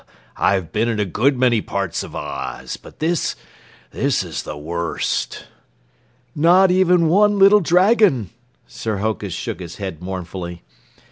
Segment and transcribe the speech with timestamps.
[0.37, 3.35] I've been in a good many parts of Oz, but this
[3.91, 5.45] this is the worst."
[6.35, 8.31] "Not even one little dragon!"
[8.65, 10.63] Sir Hokus shook his head mournfully.